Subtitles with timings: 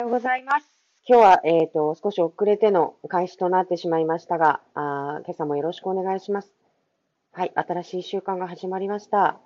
[0.00, 0.66] おはようございます。
[1.06, 6.50] 今日は、えっ、と、少し遅れての開始となってしまいましたが、あ今朝もよろしくお願いします。
[7.32, 9.38] はい、新しい週間が始まりました。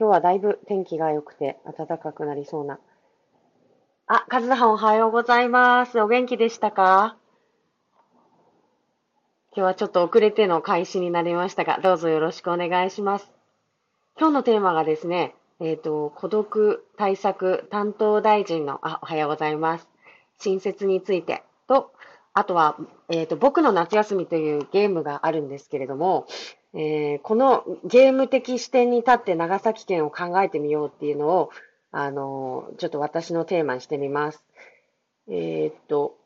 [0.00, 2.78] 今日はだいぶ天気が良くて暖かくなりそうな。
[4.06, 6.00] あ、カズハンおはようございます。
[6.00, 7.18] お元気でしたか？
[9.54, 13.30] 今日はちょっと遅れての開始になりましたが、どうぞよろしくお願いします。
[14.18, 19.88] 今日のテーマがですね、えっ、と、孤独対策担当大臣の、あ、おはようございます。
[20.38, 21.92] 新設についてと、
[22.34, 22.76] あとは、
[23.08, 26.26] えっ、と、僕の夏休みというゲームがあるんですけれども、
[26.74, 31.50] えーこのゲーム的視点に立って長崎県を考えてみようっていうのを、
[31.92, 34.44] あのーちょっと私のテーマにしてみます。
[35.28, 36.16] えーっと、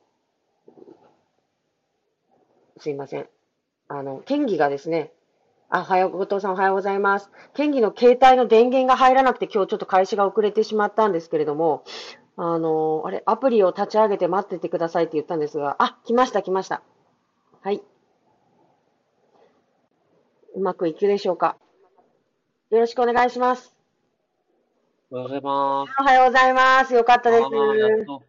[2.79, 3.29] すいません。
[3.89, 5.13] あの、県議がですね、
[5.69, 7.31] あ、おはよう、後藤さんおはようございます。
[7.55, 11.83] 県議の携帯の電源が入らなくて今日ちょっと開始が遅れてしまったんですけれども、
[12.37, 16.83] あの、あれ、アプリを立ち上げて待っててくださいって言ったんですが、あ、来ました、来ました。
[17.63, 17.83] はい。
[20.55, 21.57] うまくいくでしょうか。
[22.71, 23.75] よろしくお願いします。
[25.11, 25.93] おはようございます。
[26.01, 26.95] おはようございます。
[26.95, 27.45] よかったです。
[27.45, 28.23] あーやっと、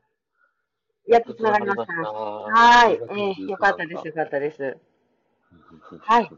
[1.07, 1.93] やっとつながりました。
[1.93, 2.93] はい。
[2.93, 4.77] えー、よかったです、よかったです。
[5.99, 6.31] はい。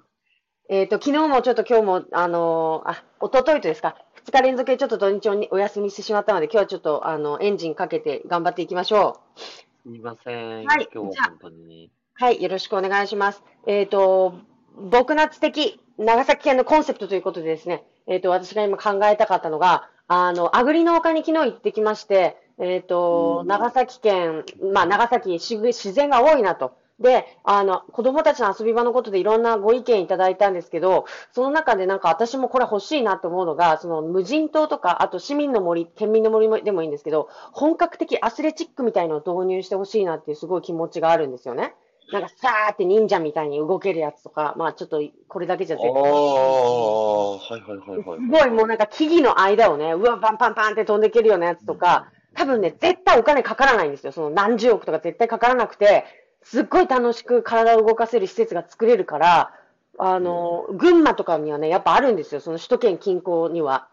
[0.72, 9.40] えっ、と、昨日もちょっと今日も、あのーあ、一昨日とですか、2日連続でちょっと土日にお休みしてしまったので、今日はちょっと、あの、エンジンかけて頑張っていきましょう。
[9.40, 10.66] すみません。
[10.68, 11.90] はい今日は本当に。
[12.14, 13.42] はい、よろしくお願いします。
[13.66, 14.36] えっ、と、
[14.76, 26.78] 僕夏的長崎県のコンセプトということでですね、えっ、と、私が今考えたかったのが、あの、アグリの丘に昨日行ってきまして、えっ、とう、ん長崎県、まあ、長崎し自然が多いなと。
[27.00, 41.74] で、あの、子供たちの遊び場のことでいろんなご意見いただいたんですけど、その中でなんか私もこれ欲しいなと思うのが、その無人島とか、あと市民の森、県民の森もでもいいんですけど、本格的アスレチックみたいのを導入してほしいなっていうすごい気持ちがあるんですよね。
[42.12, 46.12] なんかさーって忍者みたいに動けるやつとか、まあちょっとこれだけじゃああ、絶対。
[46.12, 48.20] はいはいはいはい。
[48.20, 54.12] すごいもうなんか木々の間をね、うわ、パンパンパンって飛んでいけるようなやつとか、多分ね、絶対お金かからないんですよ。
[54.12, 56.06] その何十億とか絶対かからなくて、
[56.44, 59.54] すっごい楽しく体を動かせる施設が作れるから、
[59.98, 62.42] あの、群馬とかにはね、やっぱあるんですよ。
[62.42, 63.88] その首都圏近郊には。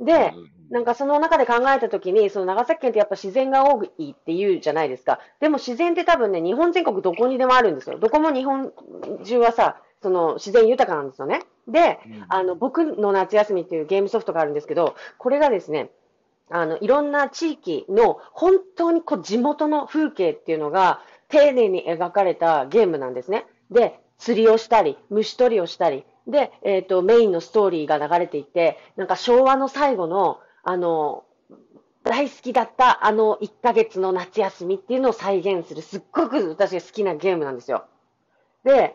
[0.00, 0.34] で、
[0.70, 5.20] なんかその中で考えたときに、その長崎県ってやっぱ自然が多いって言うじゃないですか。
[5.40, 7.98] でも自然って多分ね、日本全国どこにでもあるんですよ。
[7.98, 8.72] どこも日本
[9.24, 11.42] 中はさ、その自然豊かなんですよね。
[11.68, 15.90] で、あの、僕の夏休みっていうゲームソフトがあるんですけど、これがですね、
[16.50, 23.46] あの、いろんな地域の本当にこう地元の風景っていうのが丁寧に描かれたゲームなんですね。
[23.70, 31.24] で、釣りをしたり、虫取りをしたり、で、えっ、と、メインのストーリーが流れていて、なんか昭和の最後の、あの、
[32.02, 37.84] 大好きだったあの1ヶ月の夏休みっていうのを再現する、すっごく私が好きなゲームなんですよ。
[38.64, 38.94] で、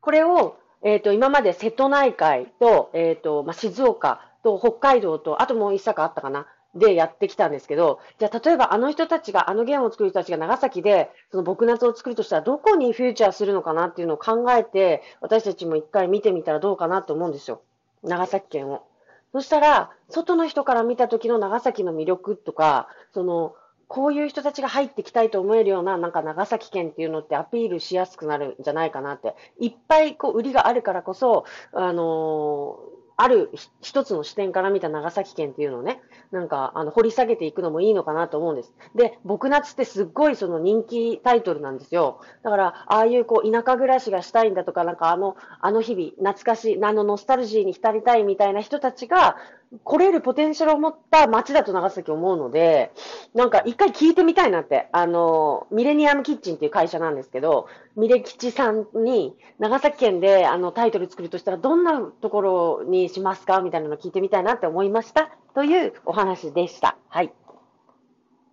[0.00, 17.62] これを、えっ、と、今まで瀬戸内海と、えっ、と、まあ、静岡と北海道と、あともう一坂あったかなでやってきたんですけど、じゃあ例えばあの人たちが、あのゲームを作る人たちが長崎で、その僕夏を作るとしたらどこにフューチャーするのかなっていうのを考えて、私たちも一回見てみたらどうかなと思うんですよ。
[18.02, 18.84] 長崎県を。
[19.32, 23.54] そしたら、外の人から見た時の長崎の魅力とか、その、
[23.86, 29.34] こういう人たちが入ってきたいと思えるような、なんか長崎県っていうのってアピールしやすくなるんじゃないかなって。
[29.58, 33.50] いっぱいこう売りがあるからこそ、あのーある
[33.82, 36.00] 一つの視点から見た長崎県っていうのをね、
[36.32, 38.72] なんか、あの、掘り下げていくのもいいのかなと思うんです。
[38.94, 42.20] で、僕夏ってすっごいその人気タイトルなんですよ。
[42.42, 49.36] だから、ああいうこう、田舎暮らしがしたいんだとか、なんかあの、あの日々、懐かしい、あのノスタルジーに浸りたいみたいな人たちが、
[49.84, 52.90] 来れるポテンシャルを持った街だと長崎思うので、
[53.34, 63.60] なんか一回聞いてみたいなって、あの、ミレニアムキッチンっていう会社なんですけど、ミレ吉さんに長崎県であのタイトル作るとしたらどんなところにしますか？
[63.60, 65.30] みたいなのを聞いてみたいなって思いました？
[65.54, 66.96] というお話でした。
[67.08, 67.26] はい。
[67.26, 67.30] っ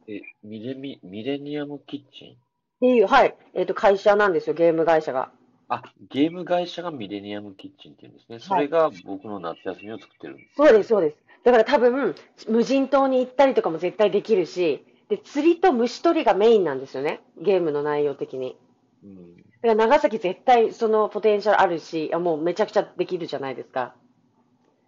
[0.07, 2.35] え、ミレミ、ミレニアムキッチン
[2.79, 3.35] ていう、はい。
[3.55, 5.31] えっ、と、会社なんですよ、ゲーム会社が。
[5.69, 8.39] あ、ゲーム会社がミレニアムキッチンって言うんですね。
[8.39, 10.55] それが僕の夏休みを作ってるんです。
[10.55, 11.17] そうです、そうです。
[11.43, 12.15] だから多分、
[12.47, 17.21] 無人島に行ったりとかも絶対できるし、で、釣りと虫取りがメインなんですよね。
[17.41, 18.57] ゲームの内容的に。
[19.03, 19.35] うん。
[19.35, 23.93] だから長崎絶対そのポテンシャルあるし、あもうめちゃくちゃできるじゃないですか。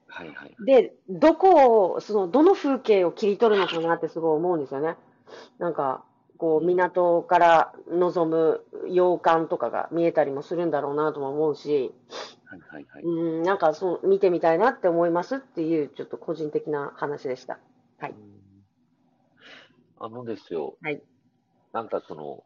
[0.07, 0.55] はいはい。
[0.65, 4.95] で、どこを、その、どの風景を切り取るのかなってすごい思うんですよね。
[5.59, 6.03] なんか、
[6.37, 11.93] こう、港から望む洋館とかが見えたりもするんだろうなとも思うし、
[12.45, 13.03] はいはいはい。
[13.03, 17.59] うん、なんかそう、見てみたいなって思いますっていう、ちょっと個人的な話でした。
[17.99, 18.15] はい。
[19.99, 20.77] あのですよ。
[20.81, 21.01] はい。
[21.73, 22.43] なんかその、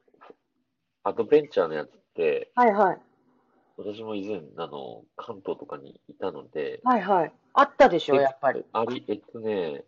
[1.04, 2.98] アドベンチャーのやつって、はいはい。
[3.78, 7.32] 私も以前、あの、関東とかにいたので、はいはい。
[7.54, 8.66] あったでしょ、えやっぱり。
[8.74, 9.84] あり、えっとね、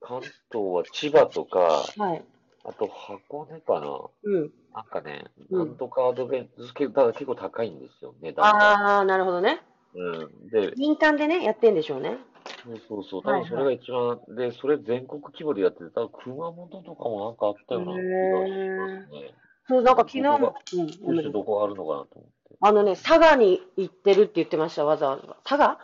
[0.00, 2.24] 関東は千葉とか、はい。
[2.68, 4.00] あと箱根かな。
[4.24, 4.50] うん。
[4.74, 8.96] なんかね、うんなんとかアドベン、けただ結構高いんですよ、値段が。
[8.98, 9.62] ああ、なるほどね。
[9.94, 10.48] うん。
[10.50, 12.18] で、民間でね、やってんでしょうね。
[12.64, 13.30] そうそうそう。
[13.30, 19.34] はい多分それが一番、で、それ全国規模でやってて、多分熊本とかもなんかあったような気がしますね。
[19.68, 20.54] そう、なんか昨日も、
[21.06, 22.56] うん、どこあるのかなと思って。
[22.60, 25.36] あのね、佐賀に行ってるって言ってました、わざわざ。
[25.44, 25.78] 佐賀？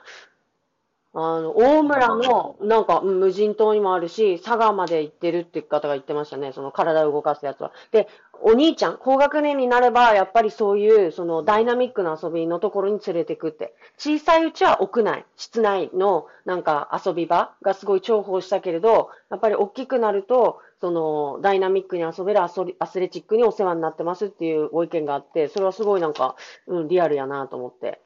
[1.15, 7.73] あの、大村の、なんか、うん無人島にもあるし、佐賀まで行ってるって方が言ってましたね、その体を動かすやつは。
[7.91, 8.09] で、
[8.41, 13.75] お兄ちゃん、高学年になれば、やっぱりそういう、そのダイナミックな遊びのところに連れてくって。
[13.99, 26.37] 小さいうちは屋内、室内のなんか遊び場がすごい重宝したけれど、やっぱり大きくなると、そのダイナミックに遊べるアソリアスレチックにお世話になってますっていうご意見があって、それはすごいなんか、
[26.67, 28.01] うん、リアルやなと思って。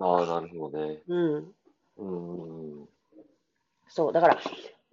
[0.00, 1.02] ああ、なるほどね。
[1.06, 1.52] うん。
[1.98, 2.88] うん。
[3.88, 4.38] そう、だから、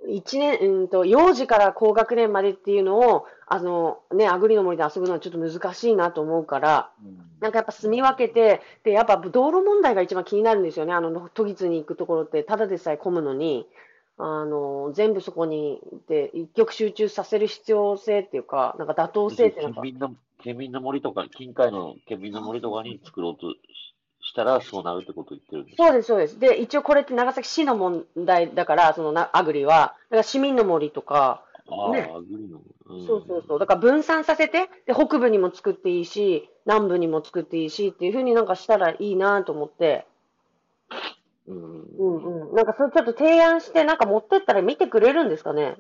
[0.08, 6.92] 一年、うんと、幼児から高学年までっていうのを、あの、ね、アグリの森で遊ぶのはちょっと難しいなと思うから、
[7.40, 10.94] なんかやっぱ住み分けて、で、やっぱ道路問題が一番気になるんですよね。
[10.94, 13.66] あの、都立に行くところって、ただでさえ混むのに、
[14.18, 15.80] あの、全部そこに、
[16.10, 19.82] で、一極集中させる必要性っていうか、なんか妥当性っていうの、
[20.44, 23.56] 県民の森とか、近海の県民の森とかに作ろうと
[24.30, 25.78] ししたら、そうなるってことを言ってるんです。
[25.78, 26.40] そうです、そうです。
[26.40, 32.62] で、一応これって長崎市の問題だから、そのな、アグリは、だから市民の森とか、ああ、ねアグリの。
[32.86, 33.60] うんそうそうそう。
[33.60, 40.06] だから分散させて、で、北部にも作っていいし、南部にも作っていいしっていう風になんかしたらいいなと思って、
[41.48, 41.82] うん。
[41.98, 42.56] うんうん。
[42.56, 45.78] なんかそれちょっと提案して、なんか持ってったら見てくれるんですかね？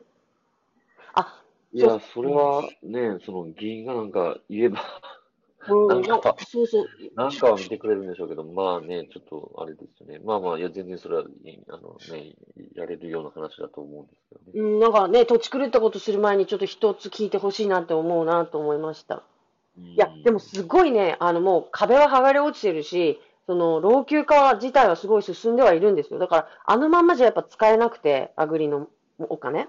[1.13, 1.42] あ、
[1.74, 4.80] いや、それはね、その議員がなんか言えば、
[5.68, 6.86] うん、なんかそうそう。
[7.16, 10.20] なんかは見てくれるんでしょうけど、まあね、ちょっとあれですよね。
[10.24, 12.34] まあまあ、いや、全然それは、あのね、
[12.76, 14.52] やれるような話だと思うんですけどね。
[14.56, 19.24] うん、なんかね、土地狂ったことする前にちょっと一つ聞いてほしいなって思うなと思いました。
[19.78, 26.20] いいや、でもすごいね、あのもう壁は剥がれ落ちてるし、その老朽化自体はすごい進んではいるんですよ。
[26.20, 29.68] だから、あのまんまじゃやっぱ使えなくて、アグリのお金。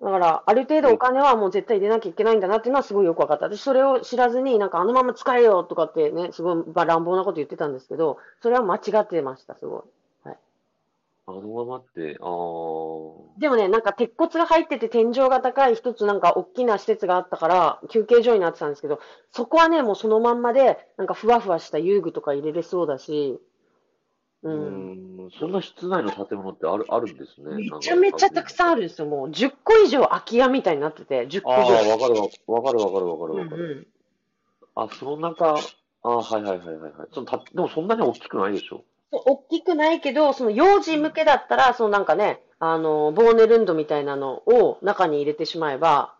[0.00, 3.46] だから、ある程度お金はもう絶対入れなきゃいけないんだなっていうのはすごいよく分かった。
[3.46, 9.82] 私、それを知らずに、なんかあのまま使えよとかってね、すごいまあ乱暴なこと言ってたんですけど、それは間違ってました、すごい。
[11.30, 18.98] あのままって、ああ、でもね、なんか鉄骨が入ってて天井が高い一つなんか大きな施設があったから休憩所になってたんですけど、
[19.30, 23.38] そこはね、もうそのまんまで、なんかふわふわした遊具とか入れれそうだし、
[24.48, 24.56] う。
[24.56, 27.56] うんん、そんな室内の建物ってある、あるんですね。
[27.56, 29.06] めちゃめちゃたくさんあるんですよ。
[29.06, 31.90] もう10個以上空き家みたいになってて、10個ああ、以上。
[31.90, 33.62] わかるわ、わかるわかるわかるうんわかる。
[33.62, 33.86] うん。
[34.74, 35.60] あ、その中、あ
[36.02, 37.08] あ、はいはいはいはいはい。
[37.12, 38.84] そのた、でもそんなに大きくないでしょ？
[39.10, 46.14] 大きくないけど、その幼児向けだったら、そのなんかね、あの、ボーネルンドみたいなのを中に入れてしまえば、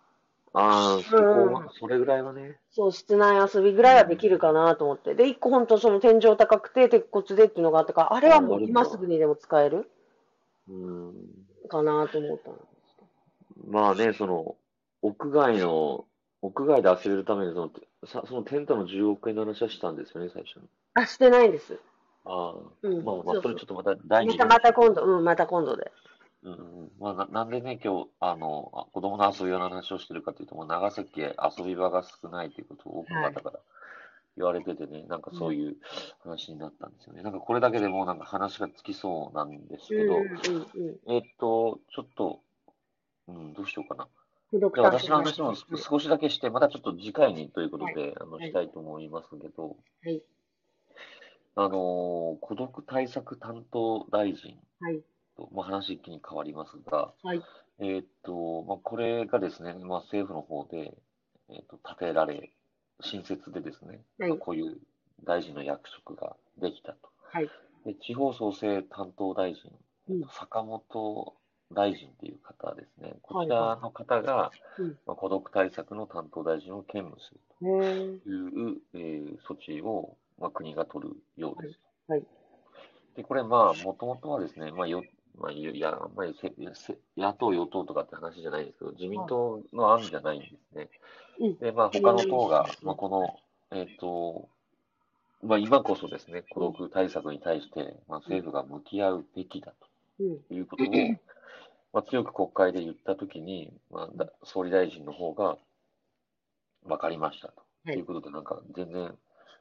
[0.60, 2.58] ああ、そこそれぐらいはね。
[2.72, 5.14] そう、室内遊びぐらいはできるかなと思って。
[5.14, 9.88] で、一個本当その天井高くて鉄骨でっていうのがあったから、あれはもう今すぐにでも使える
[10.68, 11.14] うん。
[11.68, 12.56] かなと思ったの。
[13.70, 14.56] まあね、その、
[15.02, 16.06] 屋外の、
[16.42, 17.70] 屋外で遊べるために、その、
[18.06, 20.68] さそのテントの10億円の話はしたんですよね、最初に。
[20.94, 21.78] あ、してないです。
[22.24, 23.04] ああ、うん。
[23.04, 25.92] まあまあ、それちょっとまた第二またまた今度、うん、また今度で。
[26.44, 33.60] うんうんまあ、ななんでね、今日、あの、あ子供の遊び用の話をしてるかというと、もう長崎へ遊び場が少ないということを多くの方から
[34.36, 35.76] 言われててね、なんかそういう
[36.22, 37.22] 話になったんですよね。
[37.22, 40.66] なんかこれだけでもうなんか話がつきそうなんですけど、うんうん
[41.06, 41.12] うん。
[41.12, 42.40] えっと、ちょっと、
[43.26, 44.06] うん、どうしようかな。
[44.52, 49.76] じゃあ私の話もは少しだけして、またちょっと次回にということで、あの、はいしたいと思いますけど、
[50.06, 50.22] い。
[51.56, 55.00] あのー孤独対策担当大臣はい。
[55.38, 57.42] と、まあ、話一気に変わりますが、はい。
[57.78, 60.92] えーっと、まあ、これがですね、まあ、政府の方で、
[61.48, 62.50] えーっと、立てられ、
[63.00, 64.76] 新設でですね、はいまあこういう
[65.24, 66.98] 大臣の役職ができたと。
[67.32, 67.48] はい。
[67.86, 69.70] で地方創生担当大臣、
[70.10, 71.34] うん坂本
[71.70, 73.14] 大臣っていう方ですね。
[73.22, 81.78] こはいちらの方が、うんまあ、孤独対策の担当大臣を兼務するという、えー措置を、まあ、国が取るようです。
[82.08, 82.26] はい。
[83.16, 85.02] で、これ、まあ、もともとはですね、まあ、よ、
[85.40, 90.88] まあ、いや、あんまりせせ野党、与党とかって話じゃないですけど、自民党の案じゃないんですね。
[91.40, 93.36] うんで、まあ、他の党がう、んまあ、この、
[93.70, 94.48] えっ、と、
[95.42, 99.72] まあ、今こそですね、孤独対策に対して、まあ、政府が向き合うべきだ
[100.18, 100.40] うん。
[100.40, 100.86] ということを、
[101.92, 105.56] まあ、強く国会で言ったときに、まあ、だ総理大臣の方が、
[106.84, 107.54] 分かりましたと。
[107.84, 109.14] はいということで、なんか全然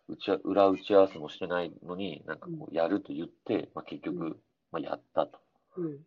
[0.09, 4.39] 打ちあ裏打ち合わせもしてないのに、なんかこうやると言って、まあ、結う局、
[4.71, 5.39] まあ、やったと。
[5.77, 6.05] うん。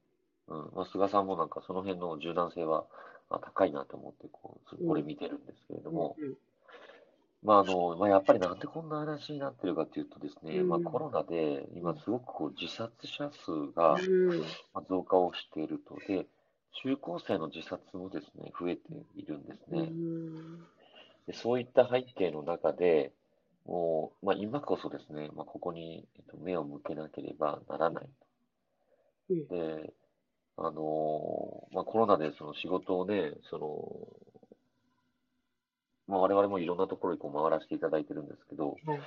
[0.48, 2.84] うんまあ、菅さんもなんかその辺の柔軟性は、
[3.30, 6.34] まあ、高いなと思ってこう、これ見てるんですけれども、うん
[7.42, 13.96] まああのまあ、やっぱりなんでこんな話になってるかというとですね、うんまあ、コロナで今すごくこう自殺者数が
[14.88, 15.96] 増加をしていると。
[16.06, 16.26] で、
[16.82, 18.82] 中高生の自殺もですね、増えて
[19.16, 19.82] いるんですうね。
[19.84, 20.58] ん。
[21.26, 23.12] でそういった背景の中で、
[23.64, 28.08] もう、まあ、今こそですね、まあ、ここにえっと目を向けなければならないう
[29.34, 29.54] んと。
[29.54, 29.92] で、
[30.56, 34.54] あのまあ、コロナでその仕事をね、その、
[36.06, 39.00] まあ、我々もいろんなところにこう回らせていただいてるんですけど、はい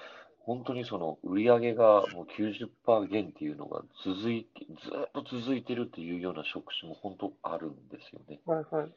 [0.46, 8.42] 本当にその売り上げがもう90%減っていうのが続いて、ずーっと続いてるっていうような職種も本当あるんですよね。
[8.46, 8.92] はいはい。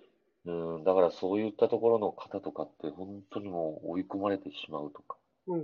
[0.47, 5.17] うん、だからそういったところの方とかって本当にもう追い込まれてしまうとか。
[5.47, 5.63] うん。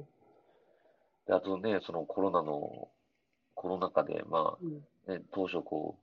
[1.27, 2.89] で、あとね、そのコロナの、
[3.63, 4.83] コロナ禍で、まうん。
[5.09, 5.97] あ、ね、当初こ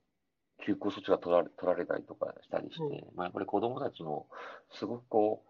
[0.59, 4.27] う、休校措置が取られ、取られたりとかしたりして、うんまあやっぱり子供たちも、
[4.71, 5.43] すごくこ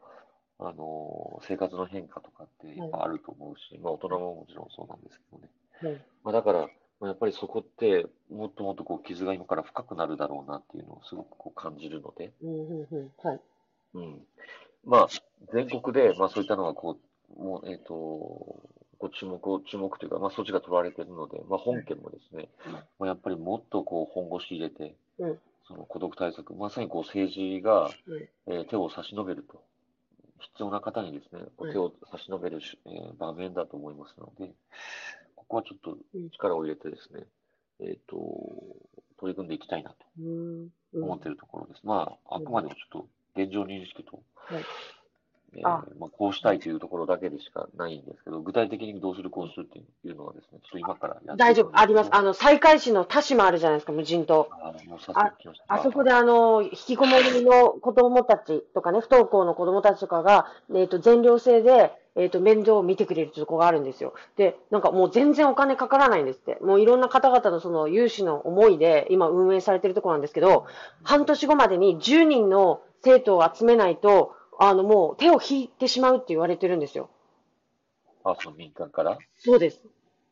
[0.59, 5.49] う、あの、生活の変化とかってやっぱあると思うし、まあ大人ももちろんそうなんですけどね。
[5.83, 6.01] はい。
[6.23, 12.49] まあだから、まあ、やっぱりそこって、もっともっとこう傷が今から深くなるだろうなっていうのをすごくこう感じるので、うん。
[12.49, 12.87] うん。
[12.91, 13.11] うん。
[13.23, 13.39] はい。
[13.93, 14.19] うん。
[14.83, 15.07] まあ、
[15.53, 16.97] 全国で、まあそういったのがこ
[17.37, 18.68] う、もう、えっ、と、
[18.99, 25.39] こう注目を、注目というか、まあ措置が取られているので、まあ本県もですね、うんまあやっぱりもっとこう本腰入れて、うん。
[25.67, 28.53] その孤独対策、まさにこう政治が、うん。
[28.53, 29.63] えー手を差し伸べると、
[30.39, 34.53] 必要な方にですね、手を差し伸べるし、えー場面だと思いますので、
[35.35, 37.23] ここはちょっとうん力を入れてですね、
[37.79, 38.17] えっ、と、
[39.17, 39.95] 取り組んでいきたいなと。
[40.93, 41.81] 思っているところです。
[41.83, 43.03] まあ、あくまでもちょっ
[43.35, 44.63] と現状認識と、はい
[45.57, 52.09] えーあまあ、こうしたいというところだけでしかないんですけど、具体的にどうする、こうするっていうのはですね、ちょっと今からやって大丈夫、あります。
[52.11, 54.47] あの、の、西海市の田島あるじゃないですか、無人島。
[54.51, 64.13] あもう早速来ましたあそこであの、引きこもりの子供たちとかね、 不登校の子供たちとかが、えっ、と、全寮制で、えっ、と、面倒を見てくれるとこがあるんですよ。
[64.35, 66.57] で、なんかもう全然お金かからないんですって。
[66.61, 70.65] もういろんな方々のその有志の思いで今運営されてるところなんですけど、
[71.03, 77.09] 半年後までに10人の生徒を集めないと、あの、もう手を引いてしまうって言われてるんですよ。
[78.25, 79.17] あ、その民間から？
[79.37, 79.81] そうです。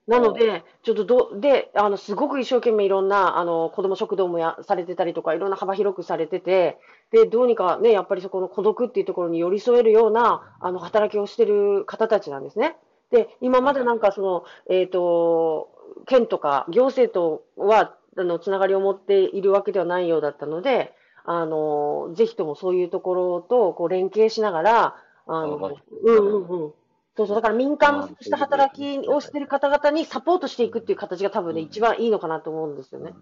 [0.06, 6.78] なので、ちょっとど、で、あの、すごく一生懸命いろんな、あの、子ども食堂もや、されてたりとか、いろんな幅広くされてて、
[7.12, 12.78] で、どうにかね、やっぱりそこの孤独っていうところに寄り添えるような、あの、働きをしてる方たちなんですね。
[13.12, 15.70] で、今までなんかその、えっと、
[16.06, 20.94] 県とか行政とは、あの、つながりを持っているわけではないようだったので、
[21.30, 24.96] あの、ぜひともそういうところと、こう、連携しながら、
[25.28, 26.74] あの、うんうんうん。
[27.18, 33.14] そうそう、だから民間のした働きをしてる方々にサポートしていくっていう形が多分ね、うん一番いいのかなと思うんですよね。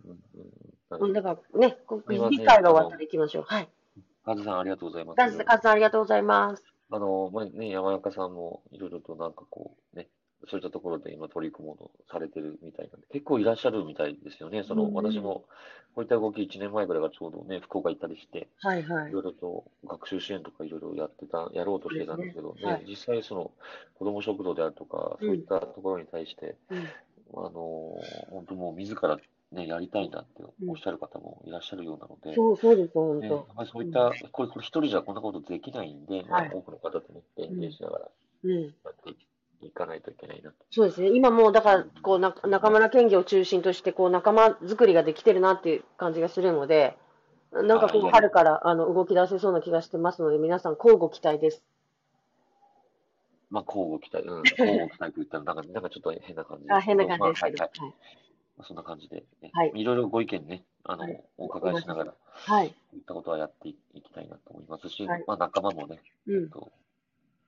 [0.92, 3.44] うんだからね、こすいません議会が終わったら行きましょう。
[3.48, 3.70] はい。
[4.24, 5.16] カズさん、ありがとうございます。
[5.16, 6.64] カズさんありがとうございます。
[6.92, 10.08] あの、まあ、ね、山中さんもいろいろとなんかこう、ね、
[10.48, 14.64] そういったところで今取り組もうとされてるみたいなんで、結構いらっしゃるみたいですよね。
[14.64, 15.46] その、うん私も、
[15.96, 19.10] こういった動き1年前ぐらいがちょうどね、福岡行ったりして、はいはい。
[19.10, 22.72] いろいろと学習支援とかいろいろやってた、やろうとしてたんですけど、そうですね。
[22.74, 22.84] はい。
[22.88, 23.52] 実際その、
[23.98, 25.28] 子ども食堂であるとか、うん。
[25.28, 26.80] そういったところに対して、うん。
[27.34, 27.52] あの、
[28.30, 29.18] 本当もう自ら
[29.52, 33.48] ね、やりたいんだっておっしゃる方もいらっしゃるようなので、そう、そうです、本当。
[33.56, 36.50] ぱりそういった、これ、これ一人じゃこんなことできないんで、まはい。
[36.50, 38.12] あ、多くの方とね、連携しながら
[38.44, 38.62] うん。
[38.84, 39.16] やってい
[39.72, 40.58] かないといけないなと。
[40.72, 41.10] そうですね。
[41.14, 46.98] 今もう、だから、こう、な中村県議を中心として、こう、仲間作りができてるなっていう感じがするので、
[47.52, 51.64] なんかこう、はい春から、あの、動き出せそうな気がしてますので、皆さん、交互期待です。
[53.50, 57.64] まあ、交互期待、うん、 交互期待と言ったら、なんか、なんかちょっと変な感じあ、変な感じまあですけど。
[57.64, 57.96] はい、ははい。
[58.58, 62.76] まあ、そんな感じで、ね、はいいろいろご意見ね、あの、はいお伺いしながら、こはい。
[62.94, 66.44] ういったことはやっていきたいなと思いますし、はいまあ、仲間もね、うん。
[66.44, 66.72] えっと、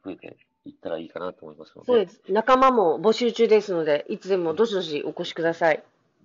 [0.04, 2.22] 増えていったらいいかなと思いますので、そうです。
[2.30, 5.76] 仲間も募集中ですので、いつでもどしどしお越しください。
[5.76, 5.82] よ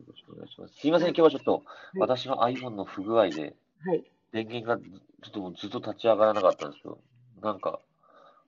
[0.09, 0.75] ろしくお願いします。
[0.75, 1.63] すいません、今日はちょっと、
[1.95, 4.05] い私の iPhone の不具合で、はい。
[4.33, 4.85] 電源がず
[5.23, 6.99] ちょっともうずっと立ち上がらなかったんですけど、
[7.43, 7.79] なんか、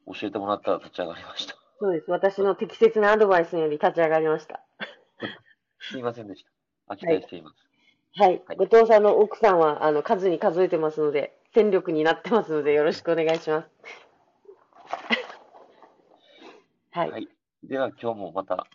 [0.06, 1.56] 教えてもらったら立ち上がりました。
[1.78, 2.10] そうです。
[2.10, 4.60] 私の適切なアドバイスにより立ち上がりました。
[5.80, 6.50] すいませんでした。
[6.88, 7.56] あ期待しています。
[8.16, 8.56] はいはい。
[8.56, 13.68] 後藤さんの奥さんは、あの、数に数えてますので、戦力になってますので、よろしくお願いします。
[16.94, 17.10] はい。
[17.10, 17.28] はい
[17.64, 18.66] では、今日もまた、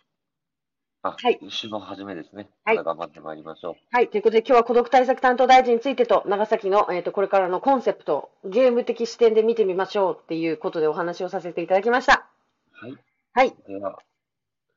[1.02, 2.48] あ、はい週の初めですね。
[2.64, 3.74] はいまた頑張ってまいりましょう。
[3.92, 4.08] はい。
[4.08, 12.28] ということで、今日は孤独対策担当大臣についてと、長崎の、えっ、と、これからのコンセプト、ゲーム的視点で見てみましょうっていうことでお話をさせていただきました。
[12.72, 12.96] はい。
[13.32, 13.54] はい。
[13.66, 13.98] では、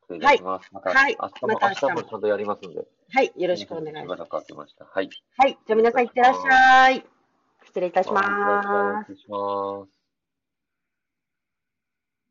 [0.03, 0.69] 失礼いたします。
[0.71, 2.87] また、はい明日も、また明日も明日もちゃんとやりますので。
[3.11, 3.33] はい。
[3.35, 4.05] よろしくお願いします。
[4.05, 4.85] しばらくました。
[4.85, 5.09] はい。
[5.37, 5.57] はい。
[5.65, 7.03] じゃあ皆さんいってらっしゃい。
[7.65, 9.13] 失礼いたしはいよろしくお願ます。
[9.13, 10.02] いします。